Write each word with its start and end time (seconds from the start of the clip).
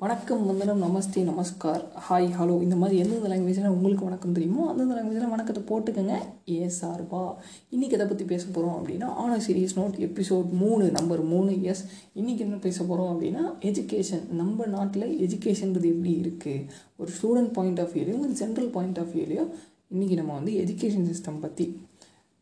வணக்கம் 0.00 0.46
வந்தனம் 0.46 0.82
நமஸ்தே 0.82 1.20
நமஸ்கார் 1.22 1.84
hi 2.08 2.26
hello 2.38 2.62
இந்த 2.62 2.76
மாதிரி 2.76 2.98
எந்தெந்த 2.98 3.28
லாங்குவேஜில் 3.28 3.66
உங்களுக்கு 3.66 4.04
வணக்கம் 4.04 4.32
தெரியுமோ 4.32 4.68
அந்தந்த 4.68 4.94
லாங்குவேஜில் 4.94 5.28
வணக்கத்தை 5.28 5.62
போட்டுக்கோங்க. 5.68 6.18
ஏ 6.50 6.70
சார்பா. 6.80 7.34
இன்றைக்கி 7.70 7.90
எதை 7.90 8.06
பற்றி 8.06 8.24
பேச 8.24 8.46
போகிறோம் 8.46 8.84
அப்படின்னா 8.84 9.04
ஆன 9.04 9.36
சீரியஸ் 9.36 9.76
நோட் 9.76 9.96
எபிசோட் 9.98 10.50
மூணு 10.50 10.90
நம்பர் 10.90 11.22
மூணு 11.22 11.62
எஸ் 11.62 11.84
இன்றைக்கி 12.14 12.38
என்ன 12.38 12.56
பேச 12.56 12.84
போகிறோம் 12.84 13.10
அப்படின்னா 13.14 13.54
எஜுகேஷன் 13.60 14.32
நம்ம 14.32 14.66
நாட்டில் 14.66 15.20
எஜுகேஷன்றது 15.20 15.88
எப்படி 15.88 16.14
இருக்குது 16.20 16.66
ஒரு 16.96 17.12
ஸ்டூடெண்ட் 17.22 17.52
பாயிண்ட் 17.52 17.80
ஆஃப் 17.80 17.94
வியூலையும் 17.94 18.20
ஒரு 18.20 18.34
சென்ட்ரல் 18.34 18.68
பாயிண்ட் 18.68 18.98
ஆஃப் 18.98 19.14
வியூலையும் 19.14 19.50
இன்றைக்கி 19.94 20.14
நம்ம 20.14 20.34
வந்து 20.34 20.52
எஜுகேஷன் 20.52 21.08
சிஸ்டம் 21.14 21.40
பற்றி 21.40 21.80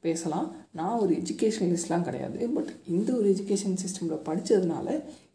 பேசலாம். 0.07 0.46
நான் 0.79 0.98
ஒரு 1.02 1.12
எஜுகேஷனலிஸ்ட்லாம் 1.21 2.07
கிடையாது. 2.09 2.39
பட் 2.57 2.71
இந்த 2.95 3.11
ஒரு 3.18 3.27
எஜுகேஷன் 3.34 3.77
சிஸ்டமில் 3.84 4.25
படித்ததுனால 4.29 4.89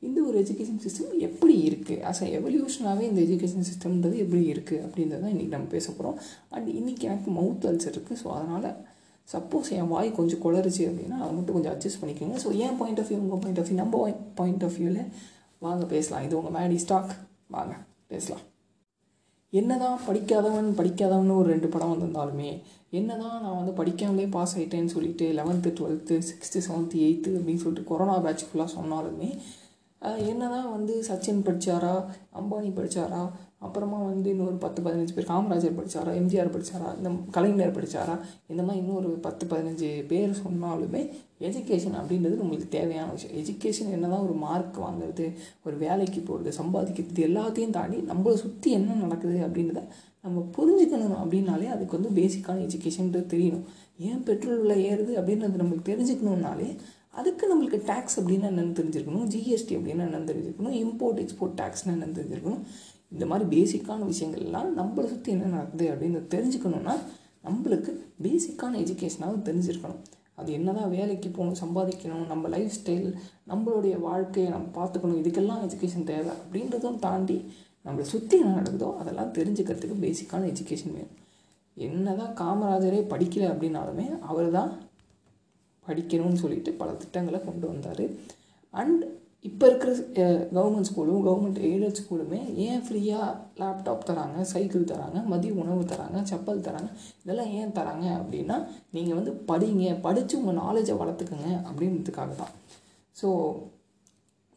இந்த 0.08 0.20
ஒரு 0.28 0.36
எஜுகேஷன் 0.44 0.82
சிஸ்டம் 0.84 1.16
எப்படி 1.28 1.56
இருக்குது 1.70 2.04
அஸ் 2.10 2.22
அ 2.26 2.28
எவல்யூஷனாகவே 2.40 3.06
இந்த 3.10 3.22
எஜுகேஷன் 3.28 3.68
சிஸ்டம்ன்றது 3.70 4.18
எப்படி 4.26 4.44
இருக்குது 4.54 4.84
அப்படின்றத 4.86 5.32
இன்றைக்கி 5.34 5.54
நம்ம 5.56 5.70
பேச 5.76 5.88
போகிறோம் 5.92 6.18
அண்ட் 6.56 6.70
இன்றைக்கி 6.80 7.06
எனக்கு 7.10 7.32
மவுத் 7.40 7.68
அல்சர் 7.72 7.96
இருக்குது 7.96 8.20
ஸோ 8.24 8.30
அதனால் 8.38 8.70
சப்போஸ் 9.28 9.72
என் 9.80 9.92
வாய் 9.94 10.16
கொஞ்சம் 10.20 10.44
குளருச்சு 10.46 10.84
அப்படின்னா 10.90 11.18
அதை 11.24 11.32
மட்டும் 11.38 11.58
கொஞ்சம் 11.58 11.74
அட்ஜஸ்ட் 11.76 12.02
பண்ணிக்கோங்க. 12.04 12.38
ஸோ 12.44 12.52
என் 12.66 12.80
பாயிண்ட் 12.80 13.02
ஆஃப் 13.02 13.10
வியூ 13.12 13.20
உங்கள் 13.26 13.42
பாயிண்ட் 13.44 13.60
ஆஃப் 13.62 13.68
வியூ 13.70 13.80
நம்ம 13.82 14.06
பாயிண்ட் 14.40 14.64
ஆஃப் 14.68 14.78
வியூவில் 14.80 15.04
வாங்க 15.66 15.86
பேசலாம். 15.96 16.24
இது 16.28 16.40
உங்கள் 16.40 16.56
மேடி 16.60 16.80
ஸ்டாக் 16.86 17.12
வாங்க 17.58 17.76
பேசலாம். 18.14 18.44
என்னதான் 19.54 20.04
படிக்காதவன் 20.08 20.68
படிக்காதவன் 20.76 21.32
ஒரு 21.32 21.48
ரெண்டு 21.50 21.68
படம் 21.68 21.92
வந்திருந்தாலுமே 21.94 22.50
என்னதான் 22.90 23.42
நான் 23.42 23.58
வந்து 23.58 23.74
படிக்காமலே 23.80 24.26
பாஸ் 24.30 24.54
ஆகிட்டேன்னு 24.56 24.94
சொல்லிட்டு 24.94 25.26
eleventh 25.34 25.70
twelfth 25.80 26.16
sixth 26.20 26.60
seventh 26.68 26.98
eighth 27.00 27.32
அப்படின்னு 27.40 27.62
சொல்லிட்டு 27.62 27.90
கொரோனா 27.90 28.16
பேட்ச் 28.18 28.46
ஃபுல்லாக 28.48 28.72
சொன்னாலுமே 28.76 29.30
என்னதான் 30.26 30.70
வந்து 30.72 30.94
சச்சின் 31.10 31.46
படித்தாரா 31.46 31.96
அம்பானி 32.34 32.70
படித்தாரா 32.72 33.22
அப்புறமா 33.60 33.98
வந்து 34.04 34.30
இன்னொரு 34.30 34.58
பத்து 34.58 34.80
பதினஞ்சு 34.82 35.16
பேர் 35.16 35.30
காமராஜர் 35.30 35.80
படித்தாரா 35.80 36.12
எம்ஜிஆர் 36.16 36.54
படித்தாரா 36.54 36.90
இந்த 36.98 37.10
கலைஞர் 37.32 37.76
படித்தாரா 37.76 38.16
இந்த 38.48 38.62
மாதிரி 38.64 38.82
இன்னொரு 38.84 39.10
பத்து 39.22 39.46
பதினஞ்சு 39.46 39.90
பேர் 40.08 40.40
சொன்னாலுமே 40.44 41.02
எஜுகேஷன் 41.48 41.96
அப்படின்றது 42.00 42.36
நம்மளுக்கு 42.42 42.68
தேவையான 42.70 43.10
விஷயம். 43.12 43.36
எஜுகேஷன் 43.42 43.94
என்ன 43.96 44.08
தான் 44.08 44.26
ஒரு 44.28 44.36
மார்க் 44.46 44.80
வாங்குறது 44.86 45.26
ஒரு 45.66 45.76
வேலைக்கு 45.78 46.22
போகிறது 46.22 46.52
சம்பாதிக்கிறது 46.62 47.26
எல்லாத்தையும் 47.30 47.76
தாண்டி 47.78 47.98
நம்மளை 48.12 48.34
சுற்றி 48.44 48.72
என்ன 48.72 48.98
நடக்குது 49.04 49.40
அப்படின்றத 49.48 49.84
நம்ம 50.26 50.44
புரிஞ்சுக்கணும் 50.58 51.20
அப்படின்னாலே 51.24 51.68
அதுக்கு 51.76 51.98
வந்து 52.00 52.14
பேசிக்கான 52.22 52.64
எஜுகேஷன்றது 52.68 53.28
தெரியணும். 53.36 53.66
ஏன் 54.08 54.24
பெட்ரோல் 54.24 54.62
விலை 54.64 54.78
ஏறுது 54.92 55.14
அப்படின்றது 55.20 55.62
நம்மளுக்கு 55.62 55.90
தெரிஞ்சுக்கணுன்னாலே 55.92 56.70
அதுக்கு 57.20 57.46
நம்மளுக்கு 57.52 57.80
டேக்ஸ் 57.88 58.18
அப்படின்னா 58.20 58.50
என்னென்னு 58.52 58.78
தெரிஞ்சிருக்கணும் 58.80 59.30
ஜிஎஸ்டி 59.34 59.74
அப்படின்னா 59.78 60.04
என்னென்னு 60.08 60.30
தெரிஞ்சிருக்கணும் 60.32 60.76
இம்போர்ட் 60.84 61.22
எக்ஸ்போர்ட் 61.24 61.58
டேக்ஸ்னு 61.62 61.94
என்னென்னு 61.96 62.18
தெரிஞ்சிருக்கணும். 62.20 62.62
இந்த 63.14 63.26
மாதிரி 63.26 63.46
பேசிக்கான 63.56 64.08
விஷயங்கள்லாம் 64.12 64.70
நம்மளை 64.80 65.06
சுற்றி 65.06 65.30
என்ன 65.32 65.46
நடக்குது 65.56 65.86
அப்படின்னு 65.94 66.20
தெரிஞ்சுக்கணுன்னா 66.36 66.96
நம்மளுக்கு 67.48 67.92
பேசிக்கான 68.24 68.80
எஜுகேஷனாகவும் 68.84 69.46
தெரிஞ்சிருக்கணும். 69.50 70.02
அது 70.40 70.50
என்ன 70.58 70.74
தான் 70.80 70.94
வேலைக்கு 70.98 71.30
போகணும் 71.30 71.62
சம்பாதிக்கணும் 71.62 72.28
நம்ம 72.32 72.50
லைஃப் 72.56 72.76
ஸ்டைல் 72.78 73.08
நம்மளுடைய 73.52 73.96
வாழ்க்கையை 74.08 74.50
நம்ம 74.52 74.68
பார்த்துக்கணும் 74.78 75.22
இதுக்கெல்லாம் 75.22 75.64
எஜுகேஷன் 75.68 76.10
தேவை 76.12 76.34
அப்படின்றதும் 76.42 77.00
தாண்டி 77.06 77.38
நம்மளை 77.86 78.06
சுற்றி 78.14 78.36
என்ன 78.44 78.56
நடக்குதோ 78.60 78.90
அதெல்லாம் 79.02 79.34
தெரிஞ்சுக்கிறதுக்கு 79.38 79.98
பேசிக்கான 80.06 80.48
எஜுகேஷன் 80.52 80.96
வேணும். 80.98 81.18
என்ன 81.78 82.14
தான் 82.22 82.34
காமராஜரே 82.42 83.00
படிக்கல 83.12 83.44
அப்படின்னாலுமே 83.52 84.06
அவர் 84.32 84.50
தான் 84.58 84.72
படிக்கணும்னு 85.86 86.42
சொல்லிட்டு 86.44 86.72
பல 86.82 86.90
திட்டங்களை 87.04 87.40
கொண்டு 87.46 87.66
வந்தார். 87.72 88.06
அண்ட் 88.74 89.04
இப்போ 89.48 89.66
இருக்கிற 89.70 89.92
கவர்மெண்ட் 90.56 90.88
ஸ்கூலும் 90.90 91.22
கவர்மெண்ட் 91.26 91.60
எய்டட் 91.68 92.00
ஸ்கூலுமே 92.00 92.40
ஏன் 92.66 92.82
ஃப்ரீயாக 92.86 93.28
லேப்டாப் 93.62 94.08
தராங்க 94.10 94.42
சைக்கிள் 94.52 94.90
தராங்க 94.92 95.20
மதிய 95.32 95.52
உணவு 95.62 95.84
தராங்க 95.92 96.22
செப்பல் 96.32 96.66
தராங்க 96.68 96.90
இதெல்லாம் 97.24 97.52
ஏன் 97.60 97.76
தராங்க 97.78 98.06
அப்படின்னா 98.20 98.58
நீங்கள் 98.96 99.18
வந்து 99.20 99.34
படிங்க 99.52 99.94
படித்து 100.06 100.40
உங்கள் 100.40 100.60
நாலேஜை 100.64 100.96
வளர்த்துக்கங்க 101.02 101.50
அப்படின்றதுக்காக 101.70 102.34
தான். 102.42 102.54
ஸோ 103.16 103.30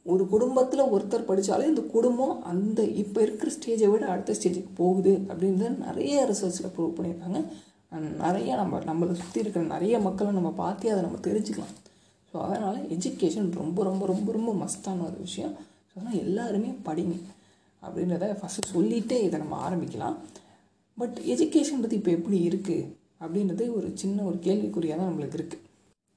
ஒரு 0.07 0.25
குடும்பத்தில் 0.33 0.91
ஒருத்தர் 0.95 1.29
படித்தாலே 1.31 1.69
இந்த 1.73 1.83
குடும்பம் 1.95 2.35
அந்த 2.53 2.83
இப்போ 3.03 3.19
இருக்கிற 3.27 3.51
ஸ்டேஜை 3.57 3.91
விட 3.93 4.05
அடுத்த 4.15 4.37
ஸ்டேஜுக்கு 4.39 4.73
போகுது 4.81 5.13
அப்படின்றத 5.31 5.71
நிறைய 5.87 6.25
ரிசர்ச்சில் 6.31 6.73
ப்ரூவ் 6.77 6.97
பண்ணியிருக்காங்க. 6.97 7.41
நிறைய 8.25 8.51
நம்ம 8.63 8.81
நம்மளை 8.91 9.15
சுற்றி 9.21 9.43
இருக்கிற 9.45 9.65
நிறைய 9.75 9.95
மக்களை 10.09 10.33
நம்ம 10.39 10.53
பார்த்தே 10.63 10.93
அதை 10.95 11.03
நம்ம 11.07 11.21
தெரிஞ்சுக்கலாம். 11.29 11.73
ஸோ 12.33 12.37
அதனால் 12.47 12.79
எஜுகேஷன் 12.97 13.49
ரொம்ப 13.61 13.79
ரொம்ப 13.89 14.05
ரொம்ப 14.13 14.29
ரொம்ப 14.37 14.53
மஸ்டான 14.63 15.05
ஒரு 15.09 15.19
விஷயம். 15.27 15.55
ஸோ 15.89 15.95
அதனால் 15.99 16.23
எல்லாருமே 16.27 16.71
படிங்க 16.87 17.17
அப்படின்றத 17.83 18.31
ஃபஸ்ட்டு 18.41 18.71
சொல்லிகிட்டே 18.75 19.19
இதை 19.27 19.37
நம்ம 19.43 19.59
ஆரம்பிக்கலாம். 19.67 20.17
பட் 21.01 21.19
எஜுகேஷன் 21.35 21.83
பற்றி 21.83 21.99
இப்போ 22.01 22.13
எப்படி 22.19 22.39
இருக்குது 22.49 22.89
அப்படின்றது 23.25 23.65
ஒரு 23.77 23.89
சின்ன 24.03 24.25
ஒரு 24.31 24.39
கேள்விக்குறியாக 24.47 24.99
தான் 25.01 25.11
நம்மளுக்கு 25.11 25.39
இருக்குது 25.41 25.61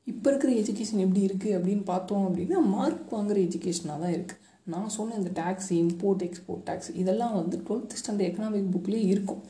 இப்போ 0.07 0.27
இருக்கிற 0.31 0.51
எஜுகேஷன் 0.61 1.03
எப்படி 1.03 1.21
இருக்குது 1.27 1.55
அப்படின்னு 1.57 1.83
பார்த்தோம் 1.91 2.25
அப்படின்னா 2.29 2.57
மார்க் 2.73 3.13
வாங்குகிற 3.15 3.39
எஜுகேஷனாக 3.47 4.03
தான் 4.03 4.15
இருக்குது 4.17 4.41
நான் 4.73 4.93
சொன்ன 4.97 5.15
இந்த 5.21 5.31
டேக்ஸ் 5.39 5.69
இம்போர்ட் 5.81 6.25
எக்ஸ்போர்ட் 6.27 6.65
டேக்ஸ் 6.67 6.91
இதெல்லாம் 7.01 7.33
வந்து 7.39 7.55
டுவெல்த் 7.67 7.95
ஸ்டாண்டர்ட் 8.01 8.27
எக்கனாமிக் 8.29 8.71
புக்லேயே 8.75 9.07
இருக்கும். 9.13 9.41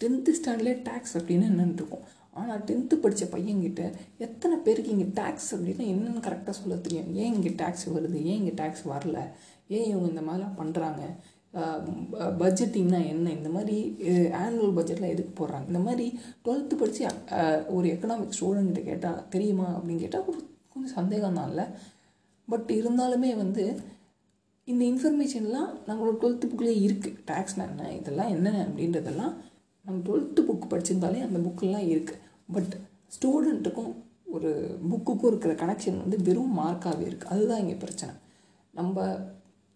டென்த்து 0.00 0.32
ஸ்டாண்டர்ட்லேயே 0.38 0.78
டேக்ஸ் 0.88 1.14
அப்படின்னு 1.18 1.48
என்னென்னு 1.50 1.78
இருக்கும். 1.80 2.04
ஆனால் 2.36 2.62
டென்த்து 2.68 2.94
படித்த 3.02 3.24
பையன்கிட்ட 3.32 3.82
எத்தனை 4.26 4.56
பேருக்கு 4.66 4.94
இங்கே 4.94 5.08
டேக்ஸ் 5.20 5.50
அப்படின்னா 5.54 5.84
என்னென்னு 5.92 6.26
கரெக்டாக 6.26 6.54
சொல்ல 6.60 6.76
தெரியும். 6.86 7.10
ஏன் 7.22 7.34
இங்கே 7.36 7.52
டேக்ஸ் 7.62 7.86
வருது? 7.96 8.18
ஏன் 8.30 8.38
இங்கே 8.40 8.54
டேக்ஸ் 8.60 8.84
வரல? 8.92 9.18
ஏன் 9.76 9.86
இவங்க 9.90 10.08
இந்த 10.12 10.24
மாதிரிலாம் 10.28 10.58
பண்ணுறாங்க 10.60 11.02
பட்ஜெட்டிங்னா 12.42 13.00
என்ன? 13.14 13.26
இந்த 13.38 13.48
மாதிரி 13.56 13.76
ஆனுவல் 14.42 14.76
பட்ஜெட்லாம் 14.78 15.14
எதுக்கு 15.14 15.32
போடுறாங்க? 15.40 15.66
இந்த 15.72 15.82
மாதிரி 15.88 16.06
டுவெல்த்து 16.44 16.78
படித்து 16.82 17.02
ஒரு 17.76 17.86
எக்கனாமிக் 17.94 18.36
ஸ்டூடெண்ட்கிட்ட 18.38 18.82
கேட்டால் 18.90 19.20
தெரியுமா 19.34 19.66
அப்படின்னு 19.76 20.04
கேட்டால் 20.04 20.28
ஒரு 20.30 20.38
கொஞ்சம் 20.72 20.96
சந்தேகம் 20.98 21.38
தான் 21.38 21.50
இல்லை. 21.52 21.66
பட் 22.48 22.70
இருந்தாலுமே 22.78 23.32
வந்து 23.42 23.64
இந்த 24.68 24.82
இன்ஃபர்மேஷன்லாம் 24.92 25.70
நம்மளோட 25.88 26.14
டுவெல்த்து 26.22 26.50
புக்லேயே 26.50 26.80
இருக்குது 26.86 27.22
டேக்ஸ்னா 27.30 27.64
என்ன? 27.70 27.90
இதெல்லாம் 28.00 28.32
என்ன 28.36 28.50
அப்படின்றதெல்லாம் 28.64 29.34
நம்ம 29.84 29.98
டுவெல்த்து 30.06 30.40
புக் 30.42 30.70
படிச்சிருந்தாலே 30.70 31.20
அந்த 31.22 31.38
புக்கெல்லாம் 31.38 31.86
இருக்குது 31.88 32.20
பட் 32.52 32.74
ஸ்டூடெண்ட்டுக்கும் 33.14 33.92
ஒரு 34.26 34.50
புக்குக்கும் 34.90 35.26
இருக்கிற 35.26 35.52
கனெக்ஷன் 35.54 35.98
வந்து 35.98 36.18
வெறும் 36.22 36.58
மார்க்காகவே 36.58 37.04
இருக்குது 37.08 37.30
அதுதான் 37.30 37.58
இங்கே 37.58 37.74
பிரச்சனை. 37.74 38.12
நம்ம 38.74 38.96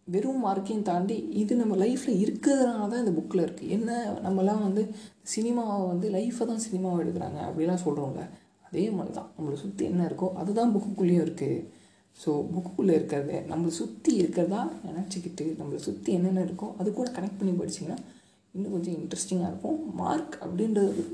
வெறும் 0.06 0.42
மார்க்கையும் 0.44 0.82
தாண்டி 0.82 1.16
இது 1.32 1.56
நம்ம 1.56 1.76
லைஃப்பில் 1.76 2.20
இருக்கிறதுனால 2.24 2.88
தான் 2.88 3.02
இந்த 3.04 3.12
புக்கில் 3.12 3.44
இருக்குது 3.46 3.68
என்ன 3.68 3.90
நம்மலாம் 4.22 4.62
வந்து 4.62 4.82
சினிமாவை 5.32 5.86
வந்து 5.86 6.08
லைஃப்பை 6.10 6.46
தான் 6.46 6.64
சினிமாவை 6.66 6.98
எடுக்கிறாங்க 7.04 7.38
அப்படிலாம் 7.46 7.84
சொல்கிறோம்ல 7.84 8.24
அதே 8.62 8.90
மாதிரி 8.90 9.14
தான் 9.14 9.30
நம்மளை 9.36 9.56
சுற்றி 9.56 9.84
என்ன 9.84 10.06
இருக்கோ 10.06 10.28
அதுதான் 10.34 10.72
புக்குக்குள்ளேயும் 10.74 11.24
இருக்குது 11.26 11.58
ஸோ 12.20 12.30
புக்குக்குள்ளே 12.52 12.94
இருக்கிறத 12.94 13.32
நம்மளை 13.48 13.72
சுற்றி 13.76 14.12
இருக்கிறதா 14.16 14.60
நினச்சிக்கிட்டு 14.86 15.46
நம்மளை 15.58 15.80
சுற்றி 15.80 16.12
என்னென்ன 16.12 16.44
இருக்கோ 16.44 16.68
அது 16.78 16.92
கூட 16.92 17.08
கனெக்ட் 17.10 17.40
பண்ணி 17.40 17.54
படிச்சிங்கன்னா 17.56 17.98
இன்னும் 18.56 18.74
கொஞ்சம் 18.76 18.96
இன்ட்ரெஸ்டிங்காக 19.00 19.50
இருக்கும். 19.52 19.78
மார்க் 20.02 20.36
அப்படின்றது 20.44 21.04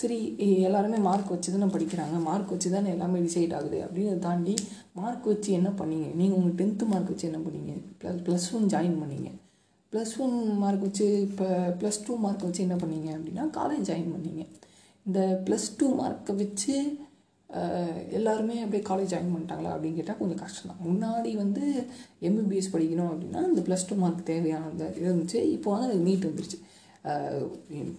சரி 0.00 0.16
எல்லாருமே 0.68 0.98
மார்க் 1.06 1.32
வச்சு 1.34 1.52
தானே 1.54 1.68
படிக்கிறாங்க. 1.74 2.16
மார்க் 2.28 2.52
வச்சு 2.54 2.68
தானே 2.74 2.88
எல்லாமே 2.96 3.18
டிசைட் 3.26 3.54
ஆகுது. 3.58 3.78
அப்படின்னு 3.86 4.24
தாண்டி 4.26 4.54
மார்க் 5.00 5.28
வச்சு 5.32 5.50
என்ன 5.58 5.70
பண்ணீங்க? 5.80 6.08
நீங்கள் 6.20 6.38
உங்கள் 6.38 6.58
டென்த்து 6.60 6.86
மார்க் 6.92 7.12
வச்சு 7.12 7.28
என்ன 7.30 7.40
பண்ணீங்க? 7.46 7.74
ப்ளஸ் 8.00 8.20
ப்ளஸ் 8.26 8.48
ஒன் 8.58 8.66
ஜாயின் 8.74 8.98
பண்ணீங்க. 9.02 9.30
ப்ளஸ் 9.92 10.14
ஒன் 10.24 10.36
மார்க் 10.62 10.84
வச்சு 10.88 11.06
இப்போ 11.28 11.46
ப்ளஸ் 11.80 12.02
டூ 12.06 12.12
மார்க் 12.24 12.46
வச்சு 12.48 12.66
என்ன 12.66 12.76
பண்ணீங்க? 12.82 13.08
அப்படின்னா 13.16 13.44
காலேஜ் 13.58 13.88
ஜாயின் 13.90 14.12
பண்ணீங்க. 14.14 14.44
இந்த 15.06 15.20
ப்ளஸ் 15.46 15.68
டூ 15.78 15.88
மார்க்கை 16.02 16.34
வச்சு 16.42 16.74
எல்லாருமே 18.18 18.54
அப்படியே 18.64 18.82
காலேஜ் 18.90 19.10
ஜாயின் 19.12 19.32
பண்ணிட்டாங்களா? 19.32 19.72
அப்படின்னு 19.74 19.98
கேட்டால் 19.98 20.20
கொஞ்சம் 20.20 20.42
கஷ்டம் 20.42 20.70
தான் 20.70 20.84
முன்னாடி 20.88 21.30
வந்து 21.40 21.64
எம்பிபிஎஸ் 22.28 22.70
படிக்கணும் 22.74 23.10
அப்படின்னா 23.12 23.40
இந்த 23.50 23.62
ப்ளஸ் 23.66 23.88
டூ 23.88 23.96
மார்க் 24.02 24.28
தேவையானது 24.30 24.86
இருந்துச்சு. 25.04 25.40
இப்போ 25.56 25.70
வந்து 25.74 25.98
நீட் 26.06 26.28
வந்துருச்சு. 26.28 26.60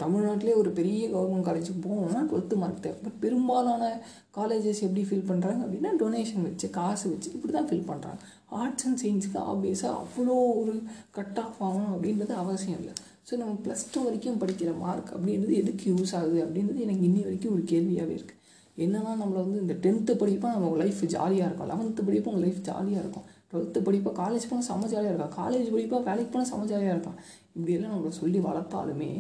தமிழ்நாட்டிலே 0.02 0.54
ஒரு 0.60 0.70
பெரிய 0.80 1.00
கவர்மெண்ட் 1.14 1.48
காலேஜுக்கு 1.48 1.82
போகணும்னா 1.88 2.22
டுவெல்த்து 2.30 2.60
மார்க் 2.62 2.84
தேவை. 2.86 2.98
பட் 3.06 3.18
பெரும்பாலான 3.24 3.90
காலேஜஸ் 4.38 4.84
எப்படி 4.88 5.04
ஃபில் 5.10 5.26
பண்ணுறாங்க 5.32 5.62
அப்படின்னா 5.66 5.92
டொனேஷன் 6.04 6.46
வச்சு 6.48 6.68
காசு 6.78 7.06
வச்சு 7.14 7.30
இப்படி 7.38 7.54
தான் 7.58 7.68
ஃபில் 7.72 7.90
பண்ணுறாங்க 7.90 8.20
ஆர்ட்ஸ் 8.62 8.86
அண்ட் 8.90 9.02
சயின்ஸுக்கு 9.04 9.40
ஆப்வியஸாக 9.54 10.00
அவ்வளோ 10.04 10.38
ஒரு 10.62 10.76
கட் 11.18 11.42
ஆஃப் 11.44 11.60
ஆகணும் 11.68 11.92
அப்படின்றது 11.96 12.34
அவசியம் 12.44 12.80
இல்லை. 12.82 12.96
ஸோ 13.28 13.34
நம்ம 13.42 13.54
ப்ளஸ் 13.66 13.86
டூ 13.92 14.00
வரைக்கும் 14.08 14.40
படிக்கிற 14.44 14.72
மார்க் 14.86 15.12
அப்படின்றது 15.18 15.54
எதுக்கு 15.64 15.86
யூஸ் 15.94 16.16
ஆகுது 16.20 16.40
அப்படின்றது 16.46 16.80
எனக்கு 16.88 17.06
இன்னி 17.10 17.22
வரைக்கும் 17.28 17.54
ஒரு 17.58 17.66
கேள்வியாகவே 17.74 18.16
இருக்குது 18.20 18.40
என்னன்னா 18.84 19.12
நம்மளை 19.22 19.40
வந்து 19.46 19.60
இந்த 19.64 19.76
டென்த்து 19.86 20.14
படிப்பா 20.24 20.50
நம்ம 20.56 20.76
லைஃப் 20.84 21.02
ஜாலியாக 21.16 21.48
இருக்கும் 21.50 21.72
லெவன்த்து 21.72 22.08
படிப்பா 22.10 22.32
உங்கள் 22.32 22.46
லைஃப் 22.48 22.62
ஜாலியாக 22.70 23.04
இருக்கும். 23.04 23.28
டுவெல்த்து 23.54 23.86
படிப்பா 23.88 24.12
காலேஜ் 24.22 24.50
போனால் 24.50 24.68
செம்ம 24.70 24.88
ஜாலியாக 24.94 25.12
இருக்கும் 25.14 25.36
காலேஜ் 25.42 25.68
படிப்பாக 25.76 26.02
வேலைக்கு 26.10 26.32
போனால் 26.34 26.52
செம்ம 26.52 26.68
ஜாலியாக 26.72 26.96
இருக்கான் 26.96 27.20
இப்படியெல்லாம் 27.58 27.94
நம்மளை 27.96 28.14
சொல்லி 28.22 28.40
வளர்த்தாலுமே 28.50 29.12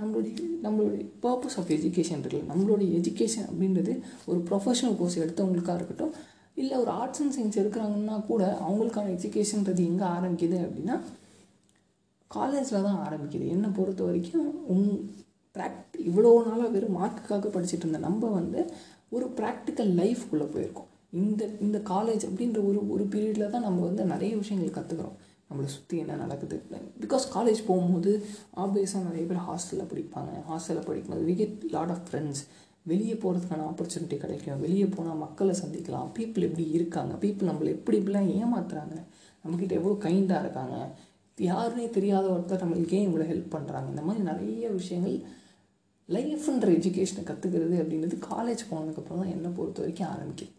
நம்மளுடைய 0.00 0.34
நம்மளுடைய 0.64 1.04
பர்பஸ் 1.24 1.56
ஆஃப் 1.60 1.72
எஜுகேஷன் 1.76 2.20
இருக்குல்ல 2.20 2.50
நம்மளுடைய 2.52 2.88
எஜுகேஷன் 2.98 3.48
அப்படின்றது 3.50 3.94
ஒரு 4.30 4.38
ப்ரொஃபஷனல் 4.50 4.96
கோர்ஸ் 5.00 5.18
எடுத்தவங்களுக்காக 5.24 5.78
இருக்கட்டும் 5.80 6.14
இல்லை 6.56 6.76
ஒரு 6.82 6.90
ஆர்ட்ஸ் 7.00 7.20
அண்ட் 7.22 7.34
சயின்ஸ் 7.36 7.58
எடுக்கிறாங்கன்னா 7.62 8.16
கூட 8.30 8.42
அவங்களுக்கான 8.66 9.12
எஜுகேஷன்றது 9.16 9.82
எங்கே 9.90 10.06
ஆரம்பிக்குது 10.16 10.58
அப்படின்னா 10.66 10.96
காலேஜில் 12.30 12.86
தான் 12.86 13.02
ஆரம்பிக்குது. 13.06 13.46
என்னை 13.54 13.68
பொறுத்த 13.78 14.02
வரைக்கும் 14.08 14.48
உங் 14.74 14.86
ப்ராக்டி 15.56 15.98
இவ்வளோ 16.08 16.30
நாளாக 16.48 16.70
வெறும் 16.74 16.96
மார்க்குக்காக 16.98 17.50
படிச்சுட்டு 17.54 17.84
இருந்த 17.86 18.00
நம்ம 18.08 18.30
வந்து 18.38 18.60
ஒரு 19.16 19.26
ப்ராக்டிக்கல் 19.38 19.90
லைஃப்குள்ளே 20.00 20.46
போயிருக்கோம். 20.54 20.91
இந்த 21.12 21.42
இந்த 21.64 21.78
காலேஜ் 21.92 22.24
அப்படின்ற 22.28 22.58
ஒரு 22.68 22.80
ஒரு 22.94 23.04
பீரியடில் 23.12 23.52
தான் 23.54 23.66
நம்ம 23.66 23.80
வந்து 23.88 24.04
நிறைய 24.12 24.32
விஷயங்கள் 24.42 24.76
கற்றுக்குறோம் 24.76 25.16
நம்மளை 25.48 25.68
சுற்றி 25.74 25.96
என்ன 26.02 26.16
நடக்குது? 26.24 26.56
பிகாஸ் 27.02 27.24
காலேஜ் 27.34 27.60
போகும்போது 27.66 28.12
ஆப்வியஸாக 28.64 29.02
நிறைய 29.08 29.24
பேர் 29.30 29.46
ஹாஸ்டலில் 29.48 29.90
படிப்பாங்க. 29.92 30.30
ஹாஸ்டலில் 30.50 30.86
படிக்கும்போது 30.88 31.26
we 31.28 31.34
get 31.40 31.58
lot 31.74 31.92
of 31.94 32.04
friends 32.08 32.42
வெளியே 32.90 33.14
போகிறதுக்கான 33.14 33.66
ஆப்பர்ச்சுனிட்டி 33.70 34.16
கிடைக்கும். 34.22 34.62
வெளியே 34.64 34.86
போனால் 34.94 35.20
மக்களை 35.24 35.54
சந்திக்கலாம். 35.62 36.08
பீப்புள் 36.18 36.46
எப்படி 36.48 36.64
இருக்காங்க? 36.78 37.12
பீப்புள் 37.24 37.50
நம்மளை 37.50 37.70
எப்படி 37.76 37.98
இப்படிலாம் 38.00 38.30
ஏமாத்துறாங்க? 38.38 38.96
நம்மக்கிட்ட 39.44 39.74
எவ்வளோ 39.80 39.98
கைண்டாக 40.06 40.42
இருக்காங்க? 40.44 40.78
யாருனே 41.38 41.86
தெரியாத 41.90 42.26
ஒருத்தர் 42.34 42.64
நம்மளுக்கு 42.64 42.96
ஏன் 42.98 43.06
இவ்வளோ 43.10 43.28
ஹெல்ப் 43.30 43.54
பண்ணுறாங்க 43.54 43.88
இந்த 43.88 44.02
மாதிரி 44.02 44.24
நிறைய 44.24 44.70
விஷயங்கள் 44.80 45.16
லைஃப்ன்ற 46.08 46.68
எஜுகேஷனை 46.78 47.22
கற்றுக்கிறது 47.28 47.76
அப்படின்றது 47.82 48.16
காலேஜ் 48.30 48.64
போனதுக்கப்புறம் 48.70 49.22
தான் 49.22 49.32
என்னை 49.36 49.50
பொறுத்த 49.58 49.80
வரைக்கும் 49.82 50.10
ஆரம்பிக்குது. 50.14 50.52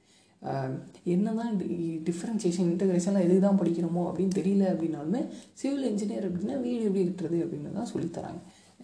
என்ன 1.04 1.34
தான் 1.34 1.54
டிஃப்ரென்சியேஷன் 2.06 2.70
இன்டகிரேஷன்லாம் 2.72 3.20
எதுக்கு 3.20 3.42
தான் 3.42 3.60
படிக்கணுமோ 3.60 4.04
அப்படின்னு 4.10 4.36
தெரியல 4.36 4.64
அப்படின்னாலுமே 4.74 5.22
சிவில் 5.54 5.90
இன்ஜினியர் 5.92 6.28
அப்படின்னா 6.30 6.62
வீடு 6.62 6.82
எப்படி 6.84 7.04
கட்டுறது 7.04 7.38
அப்படின்னு 7.44 7.72
தான் 7.72 7.92
சொல்லித்தராங்க. 7.94 8.42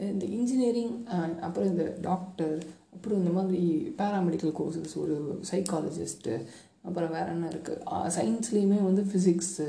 இந்த 0.10 0.26
இன்ஜினியரிங் 0.26 0.94
அப்புறம் 1.42 1.70
இந்த 1.70 1.96
டாக்டர் 2.02 2.58
அப்புறம் 2.94 3.20
இந்த 3.20 3.30
மாதிரி 3.30 3.92
பேராமெடிக்கல் 3.98 4.54
கோர்சஸ் 4.60 4.98
ஒரு 4.98 5.16
சைக்காலஜிஸ்ட்டு 5.52 6.36
அப்புறம் 6.82 7.10
வேறு 7.10 7.30
என்ன 7.30 7.50
இருக்குது 7.50 7.84
சயின்ஸ்லேயுமே 8.10 8.80
வந்து 8.84 9.04
ஃபிசிக்ஸு 9.04 9.68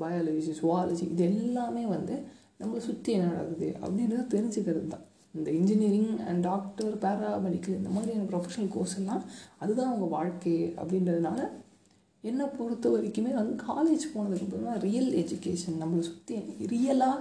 பயாலஜி 0.00 0.52
சுவாலஜி 0.60 1.04
இது 1.04 1.24
எல்லாமே 1.24 1.86
வந்து 1.86 2.16
நம்மளை 2.60 2.78
சுற்றி 2.78 3.12
என்ன 3.12 3.32
நடக்குது 3.32 3.68
அப்படின்றத 3.82 4.26
தெரிஞ்சுக்கிறது 4.34 4.88
தான் 4.88 5.04
இந்த 5.36 5.50
இன்ஜினியரிங் 5.50 6.10
அண்ட் 6.28 6.42
டாக்டர் 6.42 6.92
பேராமெடிக்கல் 7.04 7.78
இந்த 7.80 7.88
மாதிரியான 7.88 8.28
ப்ரொஃபஷனல் 8.32 8.72
கோர்ஸ் 8.74 8.96
எல்லாம் 8.98 9.22
அதுதான் 9.58 9.90
அவங்க 9.92 10.08
வாழ்க்கை 10.16 10.56
அப்படின்றதுனால 10.80 11.40
என்னை 12.24 12.46
பொறுத்த 12.58 12.86
வரைக்குமே 12.90 13.32
வந்து 13.34 13.56
காலேஜ் 13.70 14.04
போனதுக்கப்புறம் 14.14 14.68
தான் 14.70 14.80
ரியல் 14.80 15.10
எஜுகேஷன் 15.22 15.80
நம்மளை 15.82 16.04
சுற்றி 16.10 16.36
ரியலாக 16.74 17.18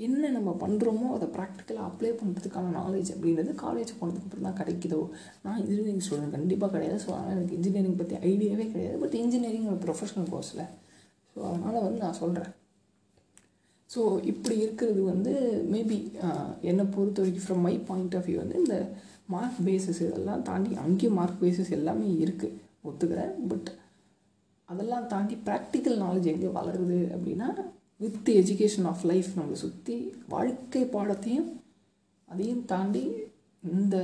என்ன 0.00 0.28
நம்ம 0.28 0.50
பண்ணுறோமோ 0.60 1.06
அதை 1.14 1.26
ப்ராக்டிக்கலாக 1.28 1.88
அப்ளை 1.88 2.10
பண்ணுறதுக்கான 2.20 2.70
நாலேஜ் 2.78 3.10
அப்படின்றது 3.14 3.54
காலேஜ் 3.64 3.92
போனதுக்கப்புறம் 4.00 4.46
தான் 4.48 4.58
கிடைக்குதோ. 4.60 5.00
நான் 5.42 5.58
இன்ஜினியரிங் 5.58 6.04
ஸ்டூடெண்ட் 6.06 6.36
கண்டிப்பாக 6.36 6.72
கிடையாது. 6.72 7.00
ஸோ 7.04 7.10
அதனால் 7.16 7.34
எனக்கு 7.36 7.56
இன்ஜினியரிங் 7.58 7.98
பற்றி 8.02 8.16
ஐடியாவே 8.30 8.66
கிடையாது. 8.72 8.96
பட் 8.98 9.16
இன்ஜினியரிங் 9.22 9.68
ஒரு 9.72 9.80
ப்ரொஃபஷனல் 9.86 10.30
கோர்ஸில் 10.32 10.64
ஸோ 11.36 11.38
அதனால் 11.50 11.84
வந்து 11.86 12.00
நான் 12.06 12.20
சொல்கிறேன் 12.22 12.50
ஸோ 13.90 14.00
இப்படி 14.24 14.56
இருக்கிறது 14.60 15.00
வந்து 15.02 15.32
மேபி 15.72 15.98
என்னை 16.62 16.84
பொறுத்த 16.94 17.20
வரைக்கும் 17.20 17.46
from 17.46 17.64
my 17.66 17.74
point 17.88 18.14
of 18.14 18.26
view 18.28 18.38
வந்து 18.38 18.58
இந்த 18.58 18.76
மார்க் 19.28 19.60
பேஸஸ் 19.66 20.00
இதெல்லாம் 20.02 20.42
தாண்டி 20.42 20.74
அங்கேயும் 20.74 21.14
மார்க் 21.14 21.40
பேஸஸ் 21.42 21.70
எல்லாமே 21.70 22.06
இருக்குது 22.24 22.56
ஒத்துக்கிறேன். 22.84 23.32
பட் 23.48 23.70
அதெல்லாம் 24.68 25.06
தாண்டி 25.06 25.34
ப்ராக்டிக்கல் 25.46 25.98
நாலேஜ் 26.02 26.26
எங்கே 26.26 26.50
வளருது 26.58 26.98
அப்படின்னா 27.14 27.48
வித் 28.00 28.28
எஜுகேஷன் 28.34 28.86
ஆஃப் 28.86 29.04
லைஃப் 29.04 29.30
நம்மளை 29.36 29.56
சுற்றி 29.56 29.96
வாழ்க்கை 30.28 30.82
பாடத்தையும் 30.94 31.48
அதையும் 32.28 32.64
தாண்டி 32.64 33.02
இந்த 33.62 33.96